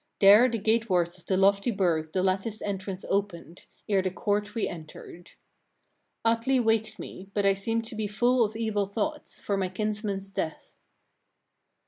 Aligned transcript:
35. 0.19 0.19
There 0.19 0.49
the 0.49 0.57
gate 0.57 0.89
wards 0.89 1.17
of 1.19 1.27
the 1.27 1.37
lofty 1.37 1.69
burgh 1.69 2.11
the 2.11 2.23
latticed 2.23 2.63
entrance 2.65 3.05
opened, 3.07 3.67
ere 3.87 4.01
the 4.01 4.09
court 4.09 4.55
we 4.55 4.67
entered. 4.67 5.33
36. 6.25 6.25
Atli 6.25 6.59
waked 6.59 6.97
me, 6.97 7.29
but 7.35 7.45
I 7.45 7.53
seemed 7.53 7.83
to 7.85 7.95
be 7.95 8.07
full 8.07 8.43
of 8.43 8.55
evil 8.55 8.87
thoughts, 8.87 9.39
for 9.39 9.57
my 9.57 9.69
kinsmen's 9.69 10.31
death. 10.31 10.71